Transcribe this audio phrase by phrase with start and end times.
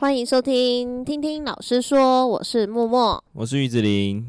[0.00, 4.24] 欢迎收听，听听老师说，我是默默，我是玉子琳。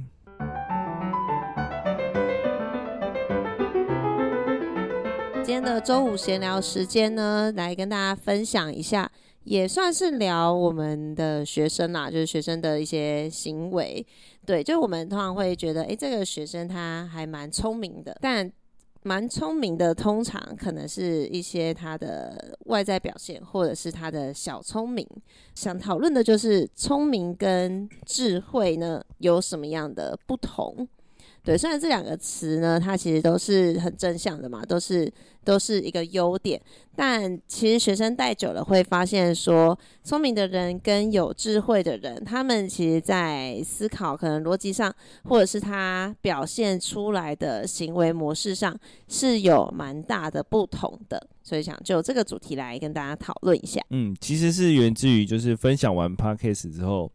[5.44, 9.12] 今天的周五闲聊时间呢，来跟大家分享一下，
[9.44, 14.04] 也算是聊我们的学生啦，就是学生的一些行为。
[14.48, 18.52] 对，就是我们通常会觉得，诶，这个学生他还蛮聪明的，但。
[19.04, 25.08] 蛮聪明的，通常可能是一些他的外在表现，或者是他的小聪明。
[25.56, 30.88] 想讨论的就是聪明跟智慧呢，有什么样的不同？
[31.44, 35.12] 对，虽然这两个词呢，它其实都是很正向的嘛，都是
[35.44, 36.62] 都是一个优点，
[36.96, 44.94] 但其实学生带久了会发现说，聪明的人跟有智慧的人，他们其实在思考可能逻辑上，
[45.24, 51.28] 或者是他表现出来的行为模式上，是有蛮大的不同的。
[51.42, 53.82] 所以想就这个主题来跟大家讨论一下。
[53.90, 57.12] 嗯，其实是源自于就是分享完 Podcast 之后。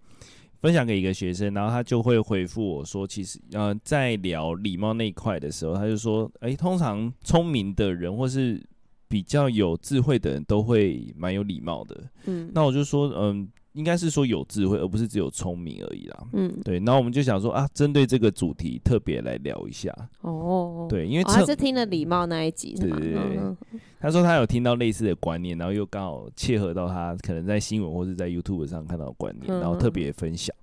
[0.64, 8.58] 分享给一个学生，然后他就会回复我说：“其实，呃，在聊礼貌那一块的时候，他就说，诶，通常聪明的人或是
[9.06, 12.02] 比较有智慧的人都会蛮有礼貌的。
[12.24, 16.26] 嗯，那我就说，嗯。”应该是说有智慧，而不是只有聪明而已啦。
[16.32, 16.78] 嗯，对。
[16.78, 19.94] 然后我们就想说啊，针对这个主题特别来聊一下。
[20.22, 23.80] 哦，对，因为他是听了礼貌那一集，对对对。
[24.00, 30.54] 他说他有听到类似的观念，然后又刚好切合到他可能在新闻或是在 YouTube 上看到的观念，然后特别分享。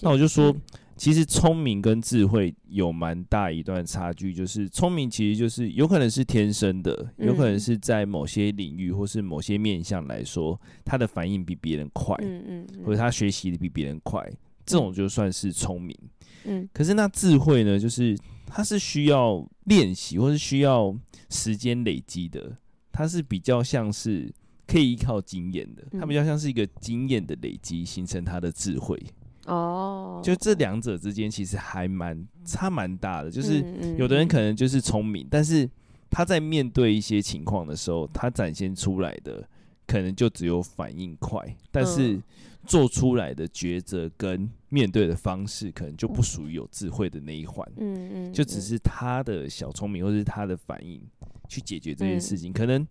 [0.00, 0.54] 那我就说。
[1.00, 12.14] 其实聪明跟智慧有蛮大一段差距，就是聪明其实就是有可能是天生的，有可能是在某些领域或是某些面向来说，他的反应比别人快，
[12.84, 14.22] 或者他学习的比别人快，
[14.66, 15.96] 这种就算是聪明。
[16.74, 20.94] 可是那智慧呢，就是它是需要练习或是需要
[21.30, 22.58] 时间累积的，
[22.92, 24.30] 它是比较像是
[24.66, 29.02] 可以依靠经验的，它比较像是一个经验的累积形成他的智慧。
[29.46, 33.64] 哦，oh, 就这两者之间其实还蛮差蛮大的，就是
[33.96, 35.68] 有的人可能就是聪明，但是
[36.10, 39.42] 他在面对一些情况的时候，他展现出来的
[39.86, 42.20] 可能就只有反应快，但是
[42.66, 48.32] 做出来的抉择跟面对的方式可能就不属于有智慧的那一环，嗯嗯，嗯。
[48.32, 51.00] 就只是他的小聪明或是他的反应
[51.48, 52.86] 去解决这件事情，嗯、可能。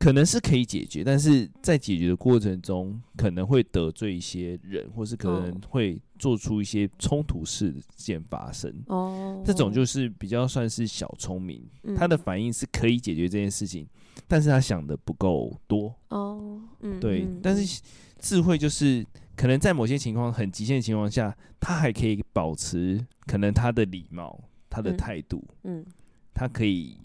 [0.00, 8.74] 可能是可以解决，但是在解决的过程中，可能会得罪一些人，或是可能会做出一些冲突事件发生。
[8.86, 11.62] 哦，这种就是比较算是小聪明，
[11.94, 13.86] 他的反应是可以解决这件事情，
[14.26, 15.94] 但是他想的不够多。
[16.08, 17.82] 哦，嗯，对，但是
[18.18, 19.04] 智慧就是
[19.36, 25.84] 可能在某些情况很极限的情况下，他还可以保持可能他的礼貌、他的态度，嗯，
[26.32, 26.96] 他可以。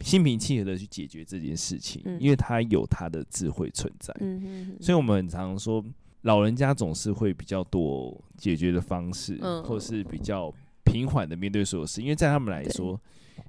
[0.00, 5.84] 心平气和的去解决这件事情，嗯、因为他有他的智慧存在，嗯、哼哼，所以我们很常说，
[6.22, 10.52] 老人家总是会比较多解决的方式，嗯、或是比较
[10.84, 13.00] 平缓的面对所有事，因为在他们来说，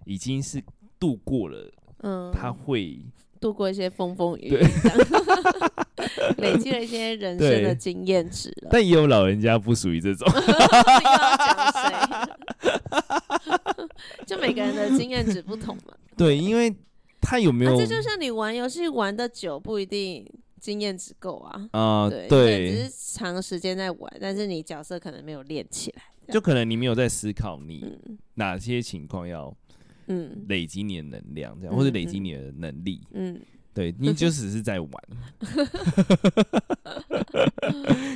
[0.05, 0.61] 已经是
[0.99, 2.99] 度过了，嗯，他会
[3.39, 4.57] 度过一些风风雨雨，
[6.39, 8.69] 累积了一些人生的经验值了。
[8.73, 10.27] 但也有老人家不属于这种。
[14.25, 15.93] 就每个人的经验值不同嘛。
[16.17, 16.73] 对，因为
[17.21, 17.77] 他有没有？
[17.77, 20.25] 这就像你玩游戏玩的久，不一定
[20.59, 21.69] 经验值够啊。
[21.71, 26.03] 啊，对，对，只是长时间在玩，但是你角色可能没有练起来。
[26.31, 27.97] 就可能你没有在思考你
[28.35, 29.55] 哪些情况要
[30.07, 33.01] 嗯累积你的能量，这样或者累积你的能力。
[33.13, 33.39] 嗯。
[33.71, 34.91] 对，你就只是在玩，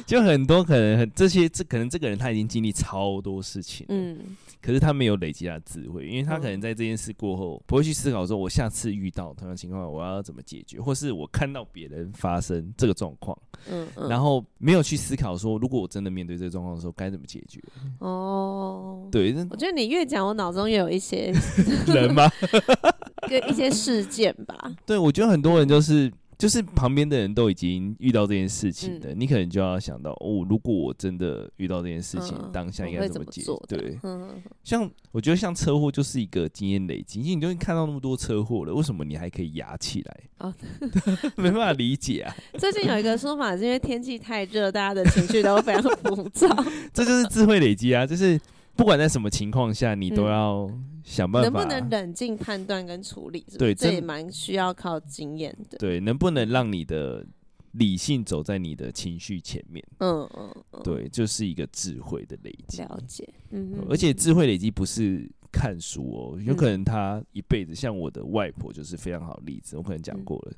[0.06, 13.38] 就很多可能很这些这可能这个人他已经经历超多事情，嗯，可是他没有累积他的智慧，因为他可能在这件事过后不会去思考说，我下次遇到同样情况我要怎么解决，或是我看到别人发生这个状况，
[13.70, 17.62] 嗯，然后没有去思考说，如果我真的面对这个状况的时候该怎么解决。
[18.00, 21.34] 哦，对，我觉得你越讲，我脑中也有一些
[21.86, 22.32] 人吗？
[23.28, 24.72] 跟一些事件吧。
[24.86, 26.12] 对，我觉得很多人就是
[26.44, 33.54] 就是旁边的人都已经遇到这件事情的，嗯、你可能就要想到哦，如果我真的遇到这件事情，嗯、当下应该怎么解决？
[33.66, 40.20] 对，嗯、像我觉得像车祸就是一个经验累积，因为你都已经看到那么多车祸了，为什么你还可以压起来？
[40.40, 40.54] 哦，
[41.38, 42.36] 没办法理解啊。
[42.60, 46.46] 最近有一个说法是因为天气太热，大家的情绪都非常浮躁。
[46.94, 48.38] 这就是智慧累积啊，就是
[48.76, 50.70] 不管在什么情况下，你都要。
[51.06, 53.58] 想办法能不能冷静判断跟处理是不是？
[53.58, 55.78] 对，这也蛮需要靠经验的。
[55.78, 57.28] 对，能不能让你的
[57.74, 59.86] 理性走在你的情绪前面？
[59.98, 62.82] 嗯嗯，嗯对，就是一个智慧的累积。
[62.84, 70.54] 了解，嗯，而且智慧累积不是看书哦，有可能他一辈子，像我的外婆就是非常好的例子，我可能讲过了。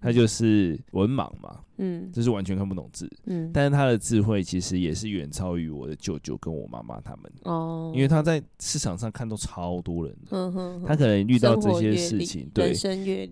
[0.00, 12.72] 他就是文盲嘛，嗯，就是完全看不懂字，嗯，但是他的智慧其实也是远超于我的舅舅跟我妈妈他们，哦，因为他在市场上看到超多人，嗯哼，他可能遇到这些事情，对，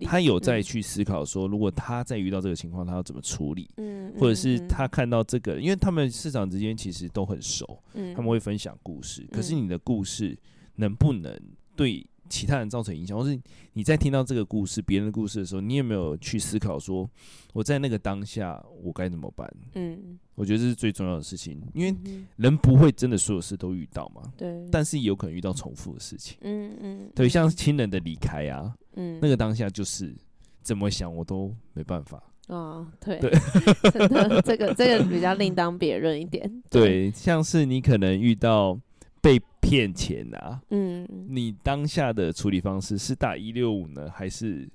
[0.05, 10.37] 他有在去思考说，如果他再遇到这个情况，他要怎么处理，嗯，或者是他看到这个，因为他们市场之间其实都很熟，嗯，他们会分享故事，可是你的故事
[10.75, 11.35] 能不能
[11.75, 13.37] 对其他人造成影响，或是
[13.73, 17.09] 你在听到这个故事、别人的故事的时候，你有没有去思考说，
[17.53, 19.51] 我在那个当下我该怎么办？
[19.73, 21.95] 嗯，我觉得这是最重要的事情，因为
[22.35, 24.21] 人不会真的所有事都遇到嘛。
[24.37, 24.65] 对。
[24.71, 26.37] 但是有可能遇到重复的事情。
[26.41, 27.11] 嗯嗯。
[27.15, 30.15] 对，像亲人的离开啊，嗯，那个当下就是
[30.61, 32.23] 怎么想我都没办法。
[32.47, 33.19] 哦，对。
[33.19, 33.31] 对。
[33.91, 36.63] 真的，这个这个比较另当别论一点。
[36.69, 38.79] 对，像是你可能遇到。
[39.21, 40.61] 被骗钱啊！
[40.69, 44.67] 嗯，你当下的处理方式是打一六五呢，还是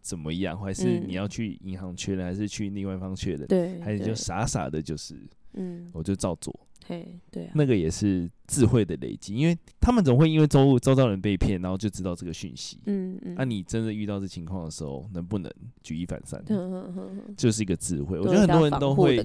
[0.00, 0.58] 怎么样？
[0.58, 3.46] 还是你要去银行确认，还是去另外一方确认？
[3.46, 5.14] 对，还是就傻傻的，就是
[5.54, 6.54] 嗯，我就照做。
[6.86, 12.78] 嘿，对，那个也是智慧的累积，因为他们总会因为周周遭人被骗，然后就知道这个讯息。
[12.86, 15.52] 嗯嗯，那你真的遇到这情况的时候，能不能
[15.82, 16.42] 举一反三？
[17.36, 18.18] 就是一个智慧。
[18.18, 19.22] 我觉得很多人都会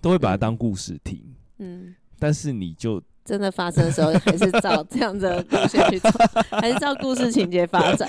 [0.00, 1.20] 都会把它当故事听。
[1.58, 3.02] 嗯，但是你就。
[3.24, 6.10] 真的发生的时候，还是照这样的路线去走，
[6.50, 8.08] 还是照故事情节发展？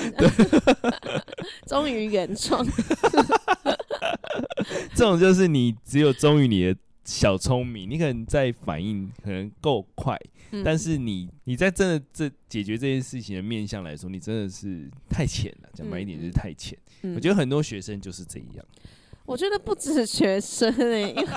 [1.68, 2.66] 忠 于原创，
[4.96, 6.76] 这种就是你只有忠于你的
[7.06, 10.20] 小聪明，你可能在反应可能够快，
[10.52, 15.70] 嗯、但是你你在真的这解决这件事情的面向来说，你真的是太浅了。
[15.74, 16.78] 讲白一点就是太浅。
[17.02, 18.66] 嗯、我觉得很多学生就是这样。
[19.26, 21.28] 我觉得不止学生诶、欸，因为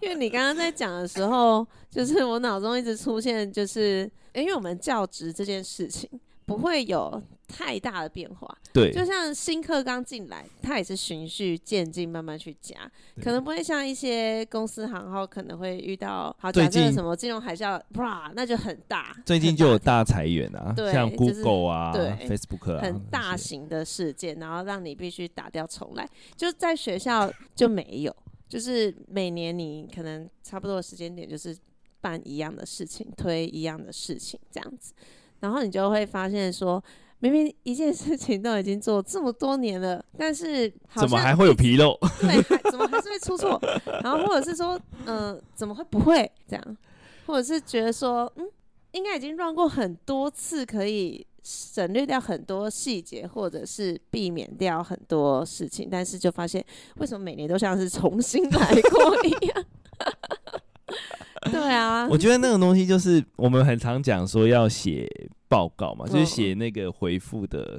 [0.00, 6.08] 因为你刚刚在讲的时候，就是我脑中一直出现，就是因为我们教职这件事情
[6.50, 12.74] 不会有太大的变化，对，就像新客刚进来，他也是循序渐进，慢慢去加，
[13.22, 26.04] 可能不会像一些公司行号可能会遇到，好，假设什么金融海啸，哇，那就很大，最近就有大裁员啊，对，像 Google 啊，对，Facebook 啊，很大型的事件，然后让你必须打掉重来，
[26.36, 28.12] 就在学校就没有，
[28.48, 31.56] 就是每年你可能差不多的时间点就是
[32.00, 34.92] 办一样的事情，推一样的事情这样子，
[35.40, 36.82] 然后你就会发现说。
[37.22, 41.94] 明明一件事情都已经做这么多年了，但是怎么还会有纰漏？
[42.18, 43.60] 对，还怎么还是会出错？
[44.02, 46.76] 然后或者是说，嗯、呃，怎么会不会这样？
[47.26, 48.48] 或者是觉得说，嗯，
[48.92, 56.64] 应该已经 run 过很多次，可以省略掉很多细节，或者是避免掉很多事情，但是就发现
[56.96, 59.64] 为什么每年都像是重新来过一样？
[61.50, 65.08] 对啊，我觉得那个东西就是我们很常讲说要写。
[65.50, 67.76] 报告嘛，就是写那个回复的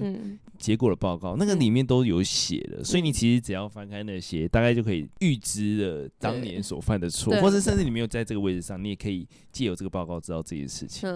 [0.58, 11.10] 结果的报告，那个里面都有写的，所以你其实只要翻开那些，大概就可以预知了当年所犯的错，或者甚至你没有在这个位置上，你也可以借由这个报告知道这件事情。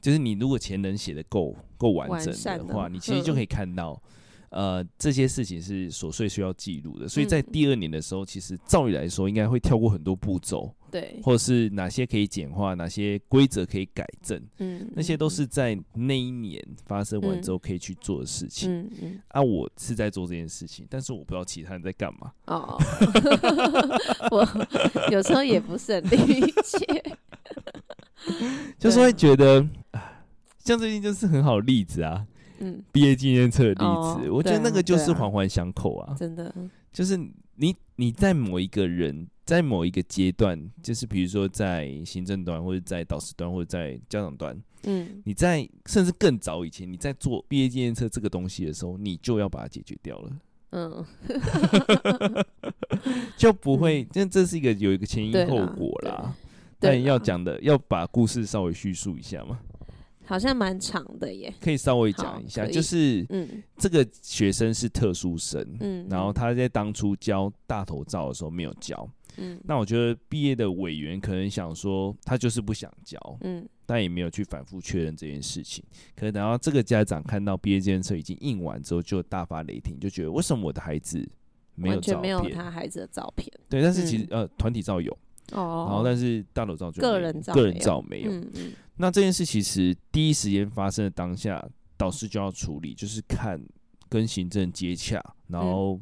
[0.00, 4.02] 就是你如果前人写的够够完整的话，你其实就可以看到。
[4.52, 22.78] 呃，这些事情是琐碎需要记录的，所以在第二年的时候，其实照理来说应该会跳过很多步骤，对，或者是哪些可以简化，哪些规则可以改正，嗯，那些都是在那一年发生完之后可以去做的事情，嗯嗯，啊，我是在做这件事情，但是我不知道其他人在干嘛，哦，
[24.30, 24.46] 我
[25.10, 27.16] 有时候也不是很理解，
[28.78, 29.66] 就是会觉得，
[30.58, 32.26] 像最近就是很好的例子啊。
[32.64, 36.54] 嗯，毕业纪念册的例子，哦、我觉得那个就是环环相扣啊，真的，
[36.92, 37.16] 就是
[37.56, 50.30] 你你在某一个人，在某一个阶段，就是比如说在行政端，或者在导师端，或者在家长端，嗯，你在甚至更早以前，你在做毕业纪念册这个东西的时候，你就要把它解决掉了，
[50.70, 51.04] 嗯，
[53.36, 56.32] 就不会，因为这是一个有一个前因后果啦，
[56.78, 59.58] 但要讲的要把故事稍微叙述一下嘛。
[60.32, 75.84] 好像蛮长的耶，可以稍微讲一下，就是，嗯，这个学生是特殊生，嗯，然后他在当初教大头照的时候没有教，嗯，那我觉得毕业的委员可能想说他就是不想教，嗯，但也没有去反复确认这件事情，
[76.16, 81.28] 可是等到这个家长看到毕业纪念册已经印完之后，就大发雷霆，就觉得为什么我的孩子
[81.74, 85.12] 没有照片，完全没有他孩子的照片，对，但是其实、嗯、呃团体照有，
[85.52, 88.72] 哦，然后但是大头照就个人照个人照没有，嗯嗯。
[89.02, 91.60] 那这件事其实第一时间发生的当下，
[91.96, 93.60] 导师就要处理，就是看
[94.08, 96.00] 跟行政接洽，然后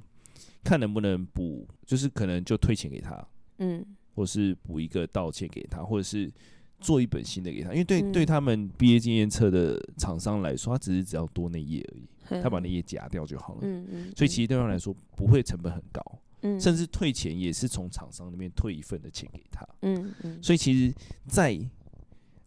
[0.62, 3.26] 看能不能补，就是可能就退钱给他，
[3.57, 3.83] 嗯，
[4.14, 6.30] 或是补一个道歉给他，或者是
[6.78, 13.61] 做一本新的给他，因为对、嗯、对他们毕业纪念册的厂商来说，他只是只要多那页而已，嗯、他把那页夹掉就好了。
[13.62, 16.02] 嗯嗯，所以其实对他们来说不会成本很高，
[16.42, 19.66] 嗯，甚至退钱也是从厂商那边退一份的钱给他。
[19.80, 20.95] 嗯嗯，所以其实，
[21.26, 21.59] 在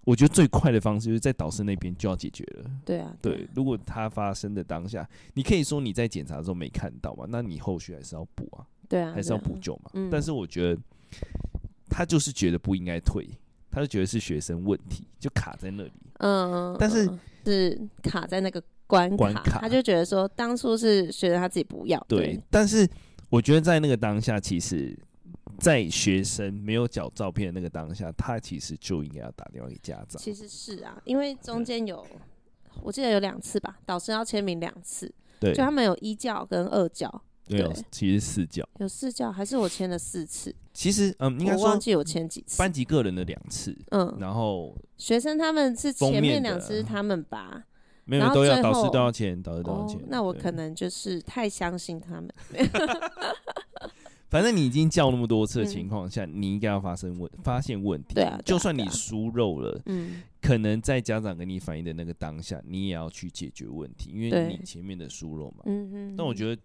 [0.06, 2.70] 我觉得最快的方式就是在导师那边就要解决了。
[2.84, 9.92] 对啊，对，如果他发生的当下，你可以说你在检查的时候没看到嘛，那你后续还是要补啊，对啊，还是要补救嘛。
[10.12, 10.82] 但是我觉得
[11.90, 13.28] 他就是觉得不应该退，
[13.72, 15.92] 他就觉得是学生问题，就卡在那里。
[16.20, 17.10] 嗯，但是
[17.46, 21.98] 是卡在那个关卡，关卡，他就觉得说当初是学生他自己不要。
[22.10, 22.86] 对，但是
[23.30, 24.98] 我觉得在那个当下，其实。
[25.60, 30.22] 在学生没有缴照片的那个当下，他其实就应该要打电话给家长。
[30.22, 32.06] 其实是啊，因为中间有，
[32.82, 35.14] 我记得有两次吧，导师要签名两次。
[35.40, 37.22] 对，就他们有一教跟二教。
[37.46, 38.68] 对，有其实四教。
[38.80, 40.56] 有四教还是我签了四次？
[40.74, 42.58] 其实嗯，应该我忘记我签几次。
[42.58, 47.66] 班级个人的两次，嗯，然后学生他们是前面两次是他们吧，
[48.06, 50.00] 没有都要导师都要签，导师都要签。
[50.08, 52.30] 那我可能就是太相信他们。
[54.34, 58.16] 反正你已经叫那么多次的情况下，嗯、你应该要发生问发现问题。
[58.16, 65.58] 对啊，就算你疏漏了，嗯，可能在家长跟你反映的那个当下，你也要去解决问题，因为你前面的疏漏嘛。
[65.68, 66.16] 嗯嗯。
[66.18, 66.60] 但我觉得，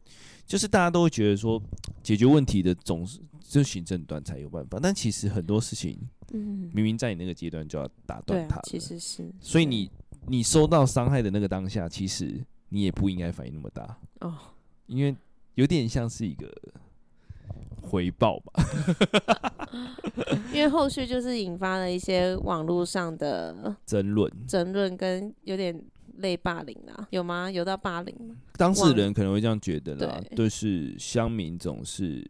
[0.47, 1.63] 就是大家都会觉得说，
[2.03, 5.99] 解决问题的总是就行政端才有办法，但其实很多事情，
[6.33, 8.63] 嗯，明明在你那个阶段就要打断它、啊。
[8.65, 9.31] 其实是。
[9.43, 9.91] 所以你
[10.27, 14.35] 你收到伤害的那个当下，其实你也不应该反应那么大哦，
[14.87, 15.15] 因为
[15.57, 16.51] 有点像是一个。
[17.88, 18.52] 回报吧，
[20.52, 25.83] 因为后续就是引发了一些网络上的争论，争论跟有点
[26.18, 27.50] 类霸凌啊，有吗？
[27.50, 28.37] 有到霸凌吗？
[28.59, 32.23] 当事人可能会这样觉得啦，对，就是乡民总是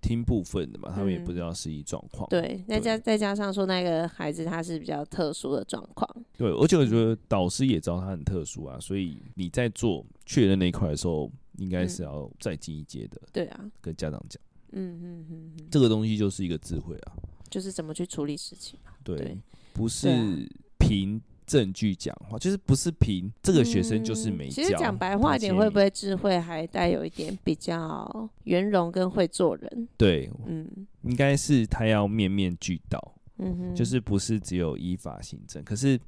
[0.00, 2.28] 听部分的嘛，他们也不知道实际状况。
[2.28, 11.30] 对，再加再加上说那个孩子他是比较特殊的状况，对，而且我觉得导师也知道他很特殊啊，所以你在做确认那一块的时候。
[11.58, 14.40] 应该是要再进一阶的，嗯，对啊，跟家长讲，
[14.72, 17.12] 嗯嗯嗯，这个东西就是一个智慧啊，
[17.50, 19.38] 就是怎么去处理事情，对，对。
[19.72, 24.54] 不是凭证据讲话，就是不是凭这个学生就是没教。
[24.54, 29.88] 其实讲白话一点，会不会智慧还带有一点比较圆融跟会做人？
[29.96, 30.68] 对，嗯，
[31.02, 35.98] 应该是他要面面俱到，嗯哼，就是不是只有依法行政，可是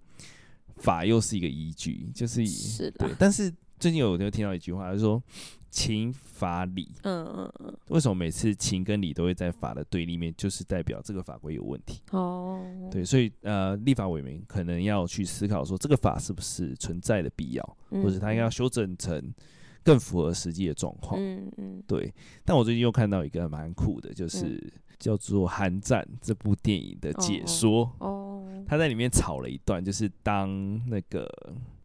[0.76, 3.52] 法又是一个依据，就是是的，对，但是。
[3.82, 5.20] 最近有有听到一句话，就是说
[5.68, 6.88] 情法理。
[7.02, 7.76] 嗯嗯嗯。
[7.88, 10.32] 为什么每次情跟理都会在法的对立面？
[10.38, 12.00] 就是代表这个法规有问题。
[12.12, 12.64] 哦。
[12.92, 19.34] 对，所以呃，立法委员可能要去思考说，这个法是不是存在的必要，或者他应该要修正成
[19.82, 21.20] 更符合实际的状况。
[21.20, 21.82] 嗯嗯。
[21.84, 22.14] 对。
[22.44, 27.92] 但我最近又看到一个蛮酷的，就是叫做《寒战》这部电影的解说。
[27.98, 28.64] 哦。
[28.64, 30.48] 他在里面炒了一段，就是当
[30.88, 31.28] 那个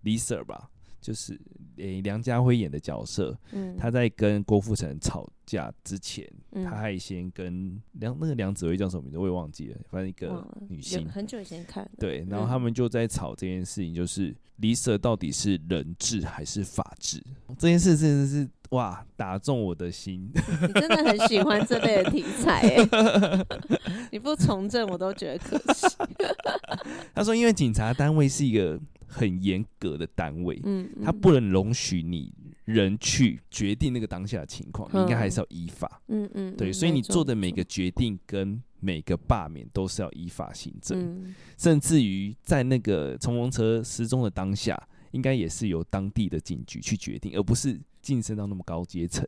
[0.03, 0.69] Lisa 吧。
[1.07, 1.39] 就是
[1.77, 11.89] 诶、欸，梁家辉演的角色，嗯、他在跟郭富城吵架之前，嗯、他还先跟梁那个梁子薇叫什么名字我也忘记了，反正一个女性，很久以前看。
[11.97, 17.23] 对，然后他们就在吵这件事情，就是 Lisa 到底是人质还是法治？
[17.57, 20.29] 这件事真的是哇，打中我的心。
[20.35, 23.45] 你真的很喜欢这类的题材哎，
[24.11, 25.87] 你不从政我都觉得可惜。
[27.15, 28.77] 他说，因为警察单位是一个。
[29.07, 32.31] 很严格的单位，嗯，他不能容许你
[32.65, 44.77] 人去决定那个当下的情况，你应该还是要依法，嗯嗯，对，所以你做的每个决定跟每个罢免都是要依法行政，甚至于在那个冲锋车失踪的当下，
[45.11, 49.25] 应该也是由当地的警局去决定，而不是晋升到那么高阶层，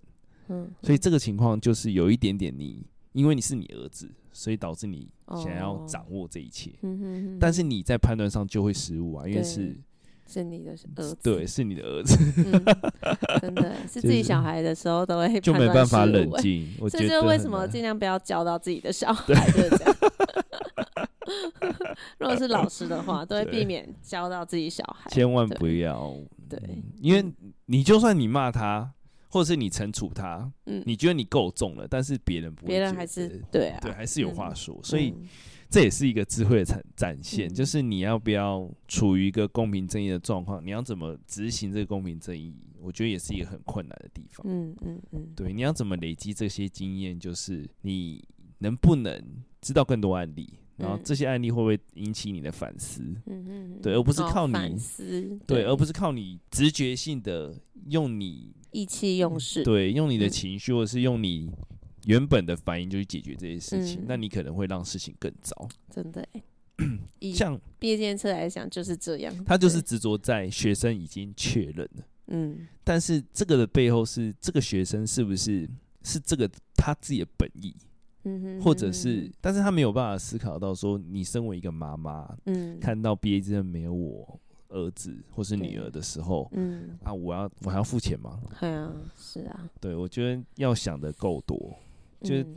[0.49, 4.09] 嗯，所以这个情况就是有一点点你，因为你是你儿子。
[4.31, 5.09] 所以导致你
[5.43, 9.75] 想要掌握这一切，哦、但是你在判断上就会失误啊，因为是
[10.25, 12.51] 是你的儿子，对，是你的儿子，嗯、
[13.41, 16.71] 真的是自己小孩的时候都会就没办法冷静。
[16.79, 19.95] 我觉得这就是为什么尽量不要教到自己的小 孩，就是这样。
[22.19, 26.15] 如果是老师的话，都会避免教到自己小孩，千万不要。
[26.47, 26.61] 对，
[27.01, 27.25] 因为
[27.65, 28.93] 你就算你骂他。
[29.29, 35.13] 或者是你惩处他，嗯，你觉得你够重了，但是别人不会，别人还是对啊，对，还是有话说，嗯、所以
[35.69, 48.23] 这也是一个智慧的展展现，嗯、就是你要不要处于一个公平正义的状况，你要怎么执行这个公平正义，我觉得也是一个很困难的地方，嗯嗯嗯，对，你要怎么累积这些经验，就是你
[48.57, 49.23] 能不能
[49.61, 50.51] 知道更多案例。
[50.75, 53.01] 然后这些案例会不会引起你的反思？
[53.25, 57.53] 嗯嗯，对，而不是靠你反思，对，而不是靠你直觉性的
[57.89, 61.49] 用你意气用事，对，用你的情绪或者是用你
[62.05, 65.67] 原本的反应就去解决这些事情，那你可能会让事情更糟。
[65.89, 66.27] 真的，
[67.33, 75.69] 像毕业纪念册来讲就是这样，他就是执着在学生已经确认了，嗯，但是这个的背后是这个学生是不是
[76.03, 77.75] 是这个他自己的本意，
[78.23, 88.39] 嗯哼，或者是，但是他没有办法思考到说，你身为一个妈妈，嗯，看到毕业证没有我儿子或是女儿的时候，嗯，啊，我要我还要付钱吗？
[88.59, 91.77] 对啊，是啊，对，我觉得要想的够多，
[92.21, 92.47] 就是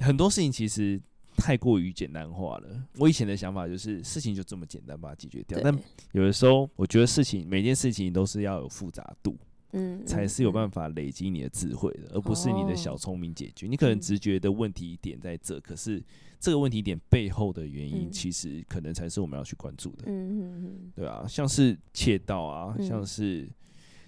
[0.00, 1.00] 很多事情其实。
[1.36, 2.68] 太过于简单化了。
[2.98, 5.74] 我以前的想法就是事情就这么简单把它解决掉，但
[6.12, 9.38] 有的时候我觉得事情每件事情都是要有复杂度，
[9.72, 13.66] 嗯，才是有办法累积你的智慧的，而不是你的小聪明解决。
[13.66, 16.02] 你可能直觉的问题点在这，可是
[16.40, 20.04] 这个问题点背后的原因，其实可能才是我们要去关注的。
[20.06, 23.48] 嗯，对啊，像是窃盗啊，像是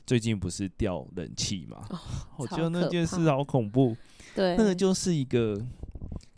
[0.06, 1.86] 最近不是掉冷气嘛，
[2.38, 3.96] 我觉得那件事好恐怖。
[4.34, 5.64] 对，那个就是一个。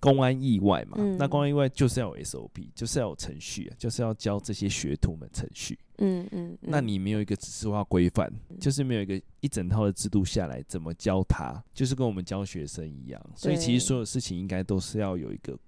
[0.00, 5.78] 公安意外嘛，嗯、那公安意外就是要有 SOP，就是要有程序啊，就是要教这些学徒们程序。
[5.96, 11.58] 嗯嗯，嗯那你没有一个指示化规范，嗯、就是没有一个一整套的制度下来，怎么教他？
[11.72, 13.30] 就是跟我们教学生一样。
[13.34, 15.58] 所以其实所有事情应该都是要有一个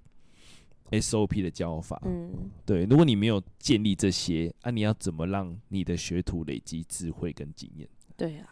[0.91, 2.01] SOP 的教法。
[2.05, 2.85] 嗯，对。
[2.85, 7.89] 如果你没有建立这些，那、啊、你要怎么让你的学徒累积智慧跟经验？
[8.17, 8.49] 对啊，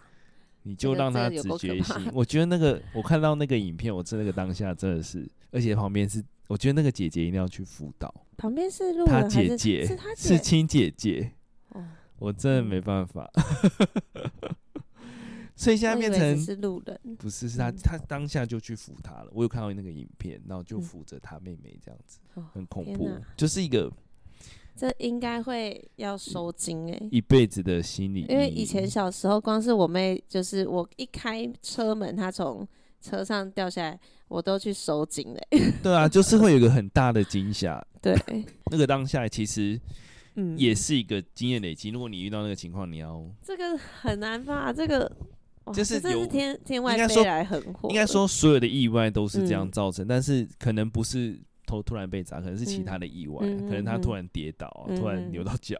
[0.62, 2.10] 你就让他直觉性。
[2.12, 5.28] 我觉得那个，我看到那个影片，我在那个当下真的是。
[5.50, 8.12] 而且旁边是，我觉得那个姐姐一定要去辅导。
[8.36, 9.24] 旁边是路人还是？
[9.24, 11.32] 她姐姐，是亲姐姐。
[11.68, 11.84] 哦，
[12.18, 13.30] 我真的没办法。
[15.56, 19.28] 所以现在变成是路人，不是是他，他当下就去扶他了。
[19.32, 22.18] 我有看到那个影片，然后就扶着他妹妹这样子，
[22.52, 23.90] 很恐怖，就是一个。
[24.76, 28.26] 这应该会要收惊哎，一辈子的心理。
[28.28, 32.66] 因为以前小时候，光是我妹，就是我一开车门，她从
[33.00, 34.00] 车上掉下来。
[34.26, 38.16] 我都去收惊嘞，对啊， 就是会有一个很大的惊吓，对，
[38.72, 39.78] 那个当下其实，
[40.34, 41.90] 嗯，也是一个经验累积。
[41.90, 44.72] 如果你遇到那个情况，你要这个很难吧？
[44.72, 45.14] 这个
[45.72, 51.40] 就是有天天外飞来横祸，应该说所有的意外都是这样造成，但是可能不是。
[51.66, 55.74] 头突然被砸，可能是其他的意外，嗯、可能他突然跌倒，嗯、突然扭到脚，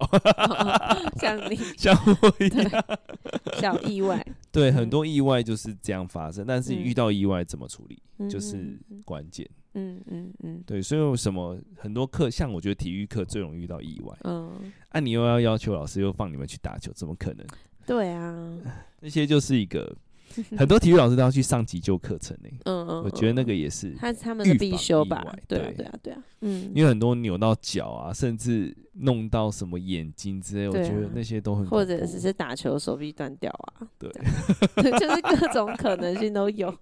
[1.21, 2.85] 像你 像我一样
[3.61, 4.27] 小意外。
[4.51, 9.47] 对，很多意外就是这样发生，但是遇到意外怎么处理，嗯、就是关键。
[9.75, 14.17] 嗯嗯嗯，对，所以有什么很多课，像我觉得体育课最容易遇到意外。
[14.23, 17.47] 嗯，啊，你又要要求老师又放你们去打球，怎么可能？
[17.87, 18.59] 对啊，
[19.05, 19.95] 那些就是一个。
[20.59, 22.49] 很多体育老师都要去上急救课程呢。
[22.65, 25.25] 嗯嗯，我觉得那个也是他他们的必修吧。
[25.47, 34.11] 对啊对啊对啊，嗯，因为很多扭到脚啊，甚至弄到什么眼睛之类，我觉得那些都很或者只是打球手臂断掉啊，对，
[34.99, 36.77] 就是各种可能性都有。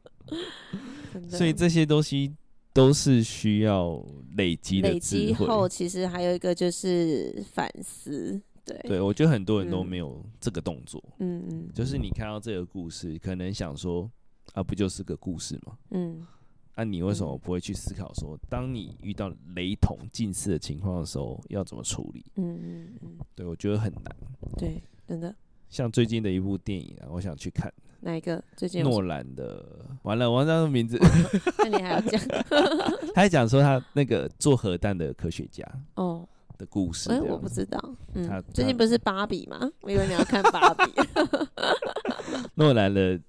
[1.29, 2.33] 所以这些东西
[2.73, 4.03] 都是需要
[4.39, 4.93] 累积的。
[4.93, 8.41] 累积后，其实还有一个就是反思。
[8.65, 11.03] 对，对，我觉得很多人都没有这个动作。
[11.19, 14.11] 嗯嗯，就是你看到这个故事，可能想说，
[14.55, 15.77] 啊，不就是个故事吗？
[15.91, 16.27] 嗯，
[16.77, 22.25] 那、啊、你为什么不会去思考说，当你遇到雷同、近似的情况的时候，要怎么处理？
[22.37, 24.17] 嗯嗯嗯，对，我觉得很难。
[24.57, 25.35] 对，真的。
[25.69, 27.73] 像最近的一部电影啊，我想去看。
[28.01, 28.43] 哪一个？
[28.57, 29.87] 最近诺兰的。
[30.03, 30.99] 完了，我忘记他的名字。
[31.59, 32.21] 那你还要讲？
[33.15, 35.67] 他还讲说他那个做核弹的科学家。
[35.95, 36.29] 哦。
[36.63, 37.97] 的故事，哎，我不知道。
[38.15, 39.69] 嗯，最近不是芭比吗？
[39.81, 40.93] 我以为你要看芭比。
[42.55, 43.21] 诺兰的，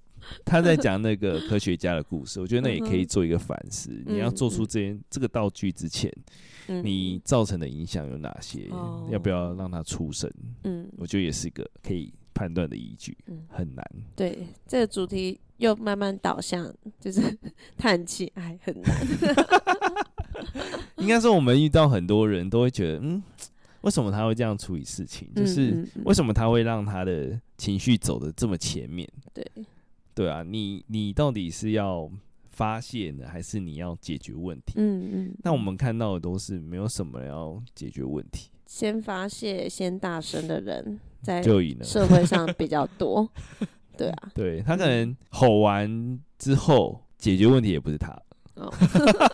[0.46, 3.90] 他在讲那个科学家的故事，我觉得那也可以做一个反思。
[4.06, 6.14] 你要做出这件这个道具之前，
[6.68, 8.70] 你造成的影响有哪些？
[9.10, 10.32] 要不要让它出生？
[10.64, 13.18] 嗯，我觉得也是一个可以判断的依据。
[13.28, 13.84] 嗯很难。
[14.16, 17.22] 对，这个主题又慢慢导向，就是
[17.78, 18.94] 叹气，哎，很难。
[20.98, 23.22] 应该说，我们遇到很多人都会觉得，嗯，
[23.82, 25.28] 为什么他会这样处理事情？
[25.36, 29.08] 就是为什么他会让他的情绪走的这么前面？
[29.34, 29.46] 对，
[30.14, 32.10] 对啊，你你到底是要
[32.50, 34.74] 发泄呢，还是你要解决问题？
[34.78, 35.36] 嗯嗯。
[35.44, 41.42] 那我们看到的都是没有什么要解决问题，先发泄、先大声的人，在
[41.82, 43.28] 社会上比较多。
[43.98, 48.12] 对啊，对，他可能吼完之后解决问题也不是他。
[48.56, 48.72] 哦，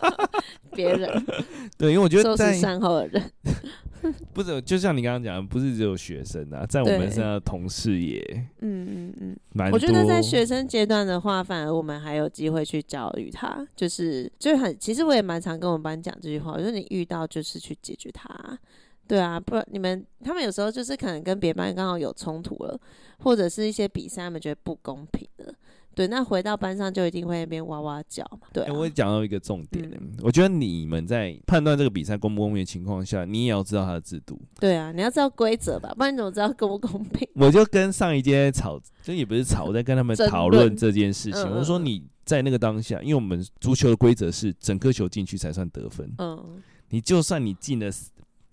[0.80, 1.26] 别人
[1.76, 3.22] 对，因为我觉得在善后的人
[4.32, 8.18] 不是，就像你刚刚讲的，不是只有学生啊，在我们身上的同事也，
[8.60, 9.70] 嗯嗯嗯。
[9.70, 18.58] 我觉得在学生阶段的话，反而我们还有机会去教育他，就是就很，其实我也蛮常跟我们班讲这句话，就是你遇到就是去解决他，
[19.06, 22.80] 对啊，不然你们他们有时候就是可能跟别班刚好有冲突了，
[23.18, 25.52] 或者是一些比赛他们觉得不公平了。
[26.00, 28.48] 对，那回到班上就一定会那边哇哇叫嘛。
[28.54, 34.40] 对、啊欸，我也讲到一个重点、嗯，我觉得你们在判断这个比赛公不公平的情况下，你也要知道它的制度。
[34.58, 37.28] 对啊，你要知道规则吧，不然你怎么知道公不公平？
[37.34, 41.42] 我就跟上一届吵，就也不是吵，我在跟他们讨论这件事情。
[41.50, 46.10] 我说你在那个当下，因为我们足球的规则是整颗球进去才算得分。
[46.16, 47.90] 嗯，你就算你进了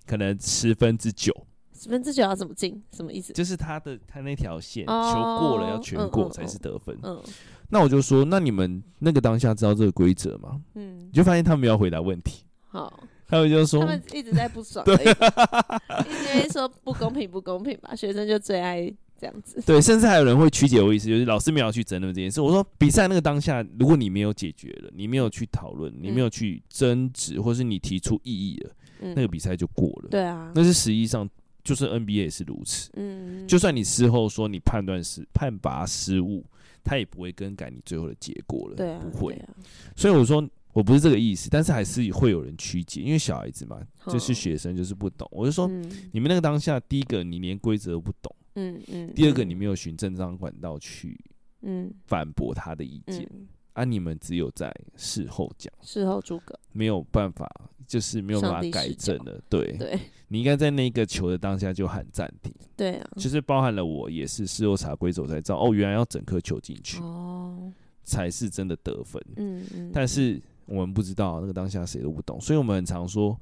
[0.06, 1.34] 可能十分之九。
[1.78, 2.82] 十分之九要怎么进？
[2.92, 3.32] 什么意思？
[3.34, 6.98] 就是他的他那条线、哦、球过了要全过才是得分。
[7.04, 7.34] 嗯，嗯，
[7.70, 10.60] 那我就说，那你们那个当下知道这个规则吗？
[10.74, 12.44] 嗯，你就发现他们要回答问题。
[12.70, 17.96] 好，他们就说他们一直在不爽， 对，因为说不公平不公平吧。
[17.96, 19.62] 学生就最爱这样子。
[19.66, 22.42] 对，甚至还有人会曲解我意思，就是老师没有去争论这件事。
[22.42, 30.10] 我说比赛那个当下，如果你没有解决了，你没有去讨论，你没有去争执，或是你提出异议了，嗯、那个比赛就过了。
[30.10, 31.30] 对啊，那是实际上。
[31.68, 36.46] 就是 NBA 也是如此，嗯，就算你事后说你判断是判罚失误，
[36.82, 39.34] 他也不会更改你最后的结果了，对啊，不会。
[39.34, 39.50] 啊。
[39.94, 45.28] 所以我说我不是这个意思，但是还是会有人曲解，因为小孩子嘛，就是学生，就是不懂。
[45.30, 45.68] 我就说
[46.14, 51.20] 你们那个当下，第一个你连规则都不懂，嗯嗯，第二个你没有循正当管道去，
[51.64, 53.30] 嗯，反驳他的意见，
[53.74, 57.50] 啊，你们只有在事后讲，事后诸葛，没有办法。
[57.88, 59.98] 就是没有办法改正了，对，对，
[60.30, 67.72] 你应该在那个球的当下就喊暂停，对啊，就是包含了我也是事后查规则才知道，哦，原来要整颗球进去，哦，
[68.04, 73.40] 才是真的得分，嗯嗯，但是我们不知道那个当下谁都不懂，所以我们很常说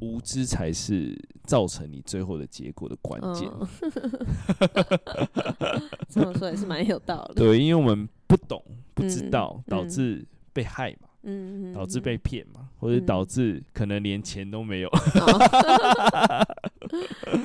[0.00, 3.50] 无知才是造成你最后的结果的关键，
[6.08, 8.62] 这么说也是蛮有道理，对，因为我们不懂
[8.94, 11.07] 不知道，导致被害嘛。
[11.22, 14.90] 嗯，导致被骗嘛，或者导致可能连钱都没有，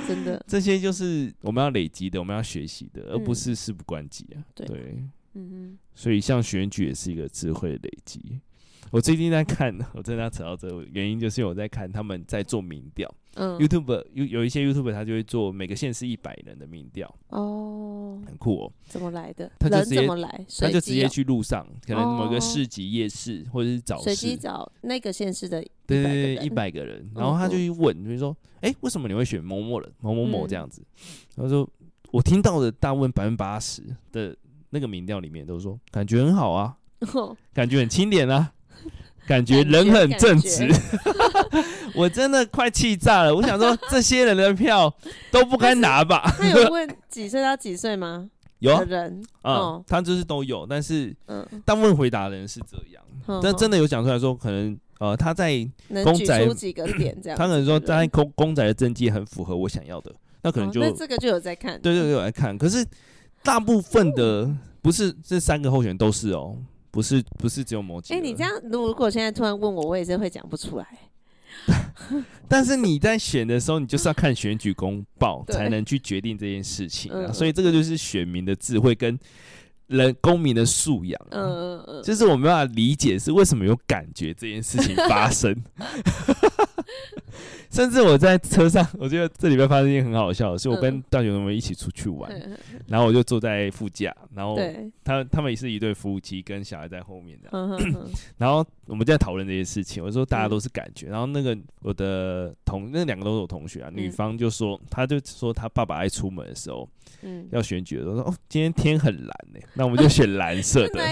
[0.07, 4.43] 真的，这些就是我们要累积的，我们要学习的，而不是事不关己啊。
[4.53, 8.39] 对，嗯，所以像选举也是一个智慧累积。
[8.91, 13.11] 我最近在看，我真的要扯到这个原因，就是我在看他们在做民调。
[13.35, 17.13] 嗯，YouTube 有有一些 YouTube 他就会做每个县市一百人的民调。
[17.29, 18.71] 哦，很酷哦。
[18.85, 19.51] 怎么来的？
[19.59, 20.45] 他就直接怎么来？
[20.59, 25.63] 他就直接去路上，可能某个市集、夜市，或者是早市，随机找那个县市的。
[25.85, 30.81] 对对对，一百个人，然后他就去问，就是说，哎，为什么你会选某某人、某某某这样子？
[31.35, 31.67] 他说，
[32.11, 34.35] 我听到的大部分百分之八十的
[34.69, 36.77] 那个民调里面都说，感觉很好啊，
[37.53, 38.53] 感觉很清廉啊。
[39.27, 40.69] 感觉人很正直，
[41.95, 43.33] 我真的快气炸了。
[43.33, 44.93] 我想说，这些人的票
[45.31, 46.23] 都不该 拿吧？
[46.37, 48.29] 他有问几岁到几岁吗？
[48.59, 51.13] 有人啊、嗯，他就是都有，但是
[51.65, 53.03] 大部分回答的人是这样。
[53.27, 55.65] 嗯、但真的有讲出来说，可能呃他在
[56.03, 62.57] 公仔几个点这样，他可能说在公公仔的政绩很符合我想要的，那可能就、这个就有在看，对对对，有在看。
[62.57, 62.85] 可是
[63.41, 64.49] 大部分的
[64.81, 66.57] 不是这三个候选人都是哦。
[66.93, 68.15] 不是不是只有某几个。
[68.15, 70.87] 哎、欸，你这样，如果现在突然问我，我也是会讲不出来。
[72.47, 77.31] 但是你在选的时候，你就是要看选举公报， 才能去决定这件事情啊。
[77.31, 79.17] 所以这个就是选民的智慧跟
[79.87, 81.19] 人公民的素养。
[81.31, 85.55] 嗯嗯嗯，就是我没办法理解是为什么有感觉这件事情发生。
[87.71, 92.31] 甚至我在车上，我觉得这里面发生一件很好笑的是，我跟大学同学一起出去玩，
[92.87, 94.55] 然后我就坐在副驾，然后
[95.03, 97.79] 他他们也是一对夫妻，跟小孩在后面这样，
[98.37, 100.03] 然后我们在讨论这些事情。
[100.03, 106.87] 我说大家都是感觉，然后那个我的同那两个都是我同学啊，女方就说，他就说她爸爸爱出门的时候，
[107.23, 107.47] 嗯。
[107.51, 111.03] 要选举的时候说哦，今天天很蓝呢，那我们就选蓝色 的。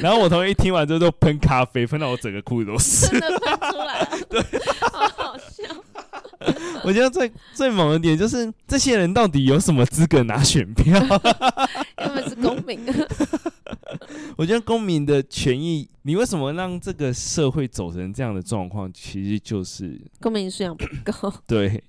[0.00, 4.42] 然后我同学一听完之后就喷咖啡，喷到我整个裤子都是， 真的喷出来了， 对，
[4.92, 5.64] 好好笑。
[6.84, 11.00] 我觉得最最猛的点就是这些人到底有什么资格拿选票？
[11.96, 12.80] 他们是公民。
[14.36, 18.90] 我觉得公民的权益，你为什么让这个社会走成这样的状况？
[18.92, 21.32] 其实就是公民素养不够。
[21.46, 21.82] 对，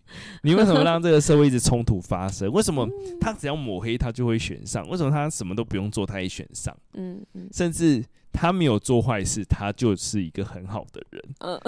[0.43, 2.51] 你为什么让这个社会一直冲突发生？
[2.51, 2.87] 为什么
[3.21, 4.87] 他只要抹黑他就会选上？
[4.89, 6.75] 为什么他什么都不用做他也选上？
[6.93, 8.03] 嗯嗯，甚至。
[8.31, 11.23] 他没有做坏事，他就是一个很好的人。
[11.39, 11.59] 嗯，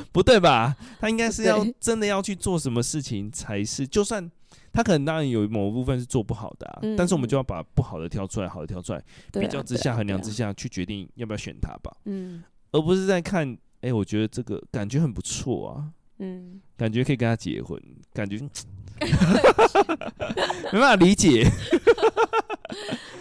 [0.12, 0.76] 不对吧？
[1.00, 3.86] 他应该是要真的要去做什么事情才是。
[3.86, 4.30] 就算
[4.72, 9.02] 他可能当然有某部分是做不好的啊，嗯，但是我们就要把不好的挑出来，好的挑出来，
[9.32, 11.94] 比较之下衡量之下去决定要不要选他吧。
[12.04, 15.90] 嗯，而不是在看，哎，欸，我觉得这个感觉很不错啊。
[16.18, 17.80] 嗯，感觉可以跟他结婚，
[18.12, 18.38] 感觉
[20.72, 21.44] 没办法理解。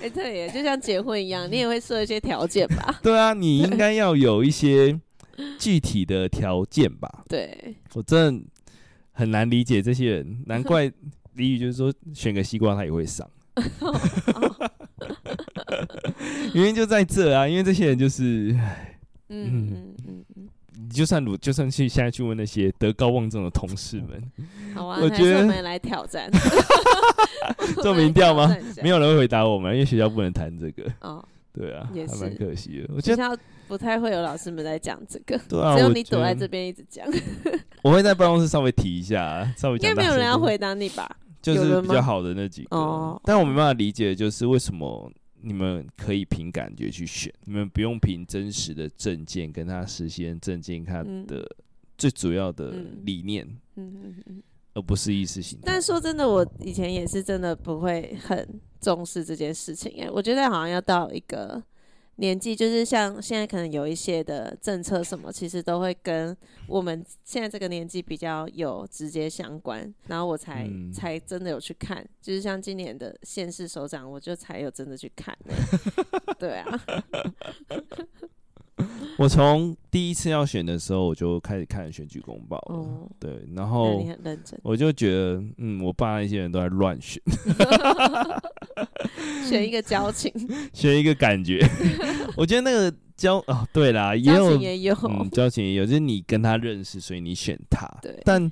[0.01, 2.99] 哎、欸，对耶，就像结婚一样，你也会设一些条件吧？
[3.03, 4.99] 对啊，你应该要有一些
[5.58, 7.23] 具体的条件吧？
[7.27, 8.45] 对，我真的
[9.12, 10.91] 很难理解这些人，难怪
[11.34, 13.29] 李宇就是说选个西瓜他也会上。
[16.53, 18.51] 原 因就在这啊，因为这些人就是，
[19.29, 20.49] 嗯嗯嗯嗯，
[20.84, 24.32] 你就算如就算去现在去问那些德高望重的同事们，
[24.76, 26.30] 好啊，我觉得我们来挑战，
[27.82, 28.56] 做民调吗？
[28.82, 30.91] 没有人会回答我们，因为学校不能谈这个。
[31.02, 32.93] 哦，对啊，也是蛮可惜的。
[32.96, 37.08] 我觉得不太会有老师们在讲这个，对啊， 只有你躲在这边一直讲。
[37.82, 39.89] 我会在办公室稍微提一下，稍微讲。
[39.89, 41.10] 应该没有人要回答你吧？
[41.41, 45.12] 就是比较好的那几个，哦、但我没办法理解，就是为什么
[45.43, 51.45] 你们可以凭感觉去选，你们不用凭真实的证件跟他实现证件他的
[51.97, 52.71] 最主要的
[53.03, 53.47] 理念，
[54.73, 55.65] 而不是意识形态。
[55.67, 61.63] 但说真的，我以前也是真的不会很重视这件事情，哎，我觉得好像要到一个。
[62.17, 66.36] 年纪就是像现在可能有一些的政策什么，其实都会跟
[66.67, 75.36] 我们现在这个年纪比较有直接相关，然后我才、嗯、才真的有去看，就是像今年的县市首长，我就才有真的去看。
[76.38, 76.84] 对啊。
[79.20, 82.76] 我从第一次要选的时候，我就开始看选举公报了。
[82.76, 84.04] 哦、对，然后
[84.64, 87.22] 我就觉得，嗯，我爸那些人都在乱选，
[89.48, 90.32] 选一个交情，
[90.74, 91.60] 选一个感觉。
[92.36, 97.88] 我觉得那个交哦，对啦，也有，也有，嗯，交情也有，就是你跟他认识，所以你选他。
[98.02, 98.52] 对，但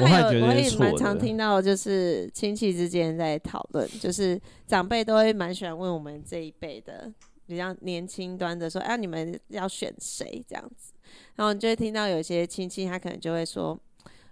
[0.00, 7.12] 我还觉得我也蛮常听到，就是亲戚之间在讨论，就是长辈都会蛮喜欢问我们这一辈的。
[7.46, 10.92] 比较年轻端的说，哎、啊，你们要选谁这样子？
[11.36, 13.78] 然后你就会听到有些亲戚，他可能就会说，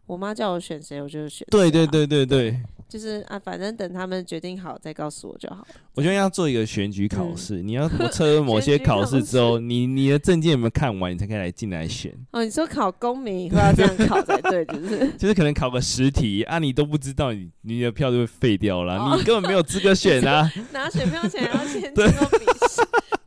[0.06, 1.46] 我妈叫我选谁，我就选谁。
[1.50, 5.66] 对对对对对，就是啊，反正等他们决定好再告诉我就好。
[5.94, 12.12] 我觉得要做一个选举考试，嗯、你要测 某些考试之后，你你的证件有没有看完，你才可以来进来选。
[12.32, 20.50] 哦，你说考公民会要这样考才对，就是 就是可能考个十题啊，你都不知道，你你的票就会废掉了，哦、你根本没有资格选啊。
[20.72, 22.51] 拿选票前要先经过笔试。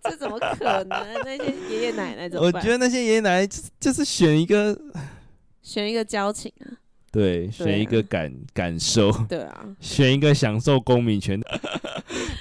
[0.10, 1.00] 这怎么可能？
[1.24, 2.62] 那些爷爷奶奶怎么办？
[2.62, 4.78] 我觉得那些爷爷奶奶就是选一个，
[5.62, 6.78] 选一个交情啊。
[7.12, 9.10] 对，选一个感 感受。
[9.30, 11.40] 对啊，选一个享受公民权。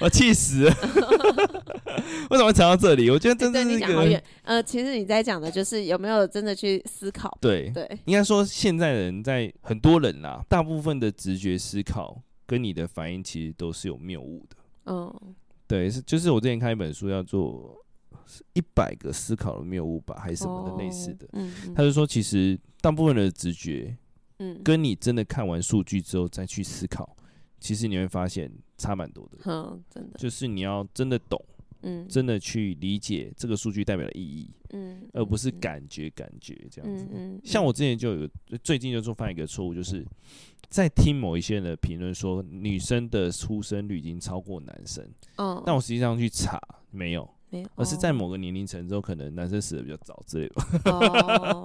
[0.01, 0.75] 我气死了！
[2.29, 3.09] 为什么会讲到这里？
[3.09, 4.21] 我觉得真的是一个。
[4.43, 7.35] 呃，其实你在讲的就是有没有真的去思考？
[7.39, 14.55] 对对，应该说现在人在很多人啦，大部分的直觉思考跟你的反应其实都是有谬误的。
[14.87, 15.35] 嗯。
[15.67, 17.83] 对，是就是我之前看一本书，叫做
[18.53, 21.27] 《一百个思考的谬误》吧，还是什么的类似的。
[21.33, 23.95] 嗯，他就说，其实大部分的直觉，
[24.39, 27.15] 嗯，跟你真的看完数据之后再去思考，
[27.59, 29.39] 其实你会发现差蛮多的。
[29.45, 31.43] 嗯，真的，就是你要真的懂，
[31.85, 37.07] 嗯，真的去理解这个数据代表的意义，嗯，而不是感觉感觉这样子。
[37.13, 38.29] 嗯，像我之前就有
[38.61, 40.05] 最近就做犯一个错误，就是。
[40.67, 45.07] 在听某一些人的评论说，女生的出生率已经超过男生。
[45.37, 50.91] 嗯，但我实际上去查，没有，没有，而是在某个年龄层之后，可能男生死的比较早之类的。
[50.91, 51.63] 哦，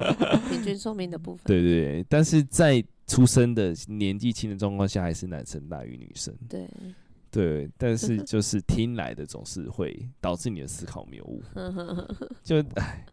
[0.50, 1.42] 平均寿命的部分。
[1.48, 6.32] 对对对，但是在出生的年纪轻的状况下，还是男生大于女生。
[6.48, 6.68] 对
[7.30, 11.42] 对，但是 就是听来的总是会导致你的思考谬误。
[12.42, 13.06] 就唉，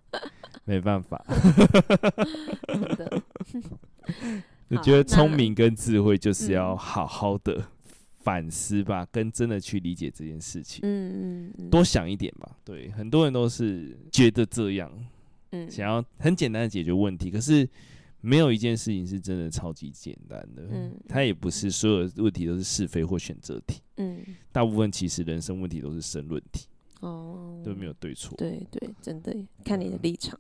[0.66, 1.24] 没办法。
[4.70, 7.64] 我觉得聪明跟智慧就是要好好的
[8.20, 10.82] 反思吧，嗯、跟真的去理解这件事情。
[10.84, 11.14] 嗯
[11.48, 12.58] 嗯，嗯多想一点吧。
[12.66, 14.92] 对，很多人都是觉得这样，
[15.52, 17.70] 嗯，想要很简单的解决问题，可是
[18.22, 20.68] 没有一件事情是真的超级简单的。
[20.70, 23.82] 嗯，它也不是所有问题都是是非或选择题。
[23.98, 26.68] 嗯，大部分其实人生问题都是申论题。
[27.02, 28.36] 哦，都没有对错。
[28.38, 30.40] 对对，真的看你的立场。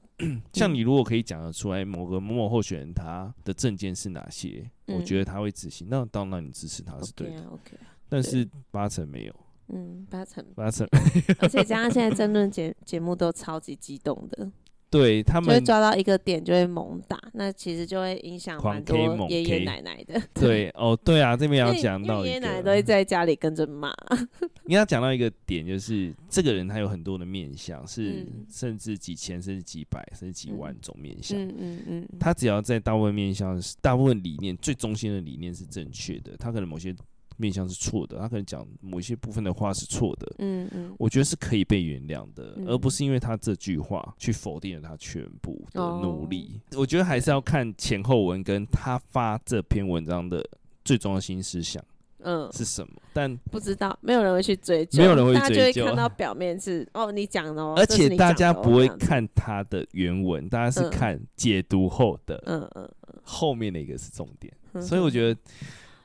[0.53, 7.43] 像你如果可以讲得出来某个某某候选人他的证件是哪些，我觉得他会执行，那当然你支持他是对的。
[7.45, 7.77] OK，
[8.09, 9.35] 但是八成没有。
[9.67, 10.43] 嗯，八成。
[10.55, 10.87] 八成。
[11.37, 14.51] 而且加上现在争论节节目都超级激动的。
[14.89, 20.21] 对他们就会抓到一个点就会猛打，那其实就会影响蛮多爷爷奶奶的。
[20.33, 23.93] 对 哦，对啊，这边要讲到爷爷奶奶都会在家里跟着骂。
[24.65, 31.37] 你要讲到一个点，就是这个人他有很多的面相，是甚至几千、甚至几百、甚至几万种面相。
[31.37, 36.95] 嗯嗯嗯，他只要在大部分面相、大部分理念最中心的理念是正确的，他可能某些。
[37.37, 46.59] 面向是错的，他可能讲某一些部分的话是错的，嗯嗯，我觉得是可以被原谅的，嗯、而不是因为他这句话去否定了他全部的努力。
[46.71, 50.43] 哦、我觉得还是要看前后文跟他发这篇文章的
[50.83, 51.83] 最中心思想，
[52.19, 52.93] 嗯，是什么？
[53.13, 65.39] 但不知道，没有人会去追究，没有人会追究，大家就会看到表面是哦，你讲的哦，而且大家不会看他的原文，大家是看解读后的，嗯嗯嗯，后面的一个是重点，嗯、所以我觉得。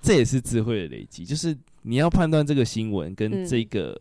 [0.02, 3.96] 这也是智慧的累积，就是你要判断这个新闻跟这个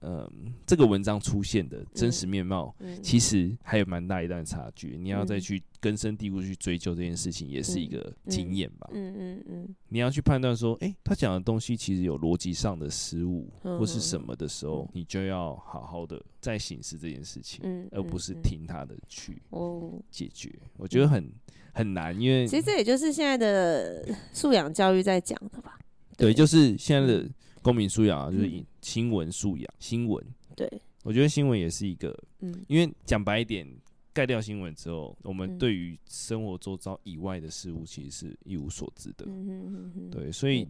[0.00, 0.30] 呃，
[0.64, 4.96] 这个文章出现的真实面貌，嗯、其实还有蛮大一段差距。
[4.96, 8.88] 你要再去根深蒂固去追究这件事情，也是一个经验吧。
[8.92, 9.74] 嗯嗯嗯。
[9.88, 19.42] 你要去判断说，哎、欸，他讲的东西其实有逻辑上的失误或是什么的时候，嗯、你就要好好的再审视这件事情，嗯、而不是听他的去
[20.12, 20.48] 解决。
[20.60, 21.28] 哦、我觉得很
[21.78, 25.78] 很难，因为其实这也就是现在的素养教育在讲的吧。
[26.16, 27.28] 对，就是现在的。
[27.60, 29.68] 公民素养啊，就是新闻素养。
[29.80, 33.66] 新闻，对，我觉得新闻也是一个，嗯，因为讲白一点，
[34.14, 39.26] 盖掉新闻之后，我们对于生活周遭以外的事物，其实是一无所知的。
[39.26, 40.66] 嗯哼嗯哼，对，所以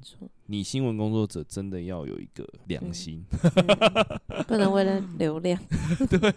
[0.46, 3.22] 你新闻工作者真的要有一个良心，
[4.48, 5.60] 不能为了流量。
[6.08, 6.34] 对，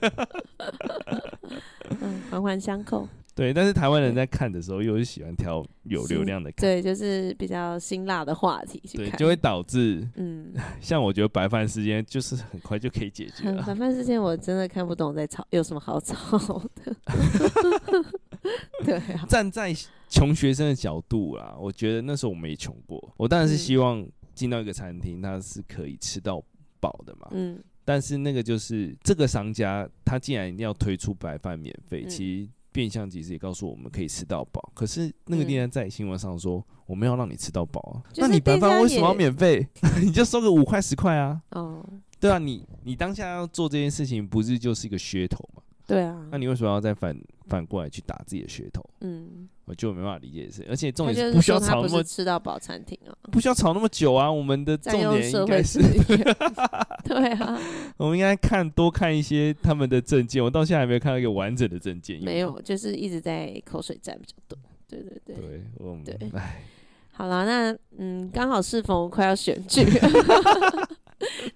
[2.01, 3.07] 嗯，环环相扣。
[3.41, 13.63] 对，但是台湾人在看的时候，又是喜欢挑有流量的看，对，就是比较辛辣的话题去看，对，就会导致，嗯， 像我觉得白饭事件就是很快就可以解决了。
[13.63, 16.95] 白饭事件我真的看不懂在吵，有什么好吵的？
[18.85, 19.75] 对啊，站在
[20.07, 26.39] 穷学生的角度啦，我觉得那时候我没穷过，我当然是希望进到一个餐厅，它是可以吃到
[26.79, 32.49] 饱的嘛，嗯，但是那个就是这个商家他既然要推出白饭免费，嗯、其实。
[32.71, 39.67] 变相其实也告诉我们可以吃到饱，可是那个店家在新闻上说、嗯、我们要让你吃到饱啊，那你白饭为什么要免费？
[40.01, 41.41] 你就收个五块十块啊？
[41.51, 41.85] 哦，
[42.19, 45.61] 对啊，你你当下要做这件事情，不是就是一个噱头吗？
[45.85, 47.15] 对啊，那你为什么要再反
[47.47, 48.83] 反过来去打自己的噱头？
[49.01, 54.31] 嗯，我就没办法理解是，而且重点是不需要吵那么吃到饱餐厅啊，不需要吵那么久啊。
[54.31, 55.79] 我们的重点应该是，
[57.03, 57.59] 对啊，
[57.97, 60.43] 我们应该看多看一些他们的证件。
[60.43, 64.57] 我到现在还没有看到一个完整的证件，没有，就是一直在口水战比较多。
[64.87, 66.63] 对对对，对，我们对，唉，
[67.11, 69.83] 好了，那嗯，刚好适逢快要选举。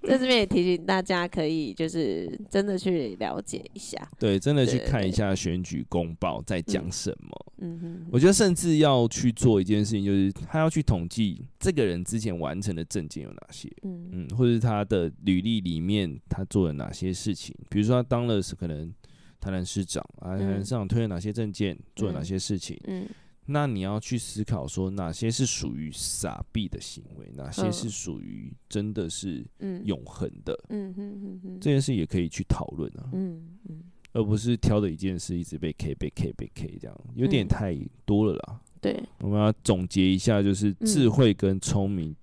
[0.05, 7.53] 在这边也提醒大家，可以就是真的去了解一下，对，真的去看一下选举公报在讲什么。
[7.57, 14.09] 嗯哼，我觉得甚至要去做一件事情，就是他要去统计这个人之前完成的证件有哪些，嗯。
[14.11, 18.93] 嗯，或者是他的履历里面他做了哪些事情，比如说他当了是可能
[19.39, 23.07] 台南市长啊，台南市长推了哪些证件，做了哪些事情，嗯。
[23.47, 29.45] 那你要去思考说，哪些是属于傻逼的行为，哪些是属于真的是
[29.83, 38.59] 永恒的，嗯嗯嗯嗯，这件事也可以去讨论啊，嗯嗯，而不是挑的一件事一直被 K 被 K 被 K 这样，有点太多了啦。
[38.81, 42.15] 对，我们要总结一下，就是智慧跟聪明，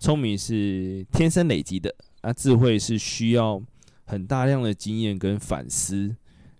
[0.00, 3.62] 聪明是天生累积的，啊，智慧是需要
[4.04, 6.16] 很大量的经验跟反思。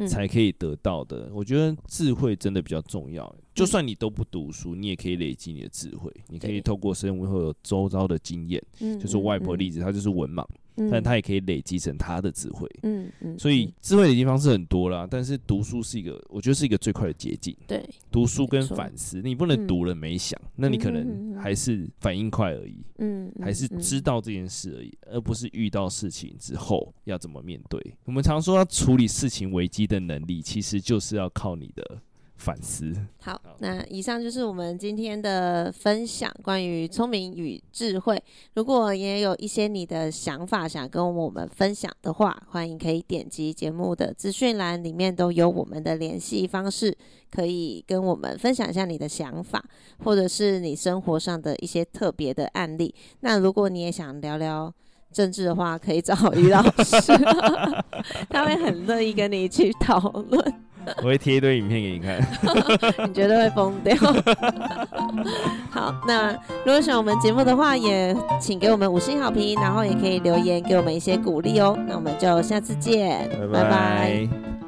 [0.08, 3.34] 才可以得到的，我觉得智慧真的比较重要。
[3.54, 6.12] 就算你都不读书，你也可以累积你的智慧。
[6.28, 8.62] 你可以透过生活有周遭的经验，
[9.00, 10.44] 就是外婆例子，他就是文盲。
[10.90, 15.06] 但他也可以累积成他的智慧，嗯嗯，所以智慧的地方是很多啦。
[15.10, 17.56] 但是读书是一个，我觉得是一个最快的捷径。
[17.66, 27.80] 对，读书跟反思，你不能读了没想，那你可能还是反应快而已，嗯，还是知道这件事而已，而不是遇到事情之后要怎么面对。
[28.04, 32.00] 我们常说要处理事情危机的能力，其实就是要靠你的。
[32.36, 32.92] 反思。
[33.20, 38.22] 好，那以上就是我们今天的分享，关于聪明与智慧。
[38.54, 46.96] 如果也有一些你的想法想跟我们分享的话，欢迎可以点击节目的资讯栏，里面都有我们的联系方式，
[47.30, 49.64] 可以跟我们分享一下你的想法，
[50.04, 52.94] 或者是你生活上的一些特别的案例。
[53.20, 54.72] 那如果你也想聊聊
[55.12, 57.00] 政治的话，可以找于老师，
[58.28, 60.62] 他会很乐意跟你一起讨论。
[61.02, 62.18] 我会贴一堆影片给你看，
[63.08, 63.96] 你绝对会疯掉。
[65.70, 66.32] 好，那
[66.64, 71.76] 如果喜欢我们节目的话，也请给我们五星好评，然后也可以留言给我们一些鼓励哦。
[71.88, 73.62] 那我们就下次见，拜拜。
[73.62, 74.65] 拜拜。